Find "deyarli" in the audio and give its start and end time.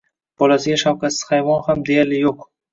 1.93-2.25